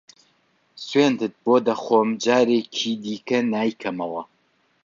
سوێندت 0.85 1.33
بۆ 1.43 1.55
دەخۆم 1.67 2.09
جارێکی 2.25 2.93
دیکە 3.03 3.39
نایکەمەوە. 3.51 4.23